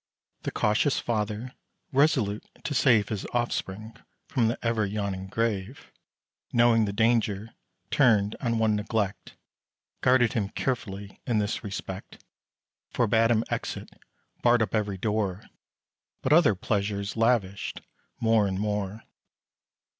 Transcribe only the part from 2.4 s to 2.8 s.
to